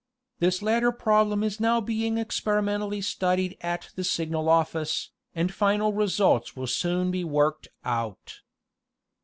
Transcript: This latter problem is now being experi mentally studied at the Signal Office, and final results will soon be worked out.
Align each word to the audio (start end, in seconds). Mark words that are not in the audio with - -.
This 0.39 0.63
latter 0.63 0.91
problem 0.91 1.43
is 1.43 1.59
now 1.59 1.79
being 1.79 2.15
experi 2.15 2.63
mentally 2.63 3.03
studied 3.03 3.55
at 3.61 3.91
the 3.95 4.03
Signal 4.03 4.49
Office, 4.49 5.11
and 5.35 5.53
final 5.53 5.93
results 5.93 6.55
will 6.55 6.65
soon 6.65 7.11
be 7.11 7.23
worked 7.23 7.67
out. 7.85 8.39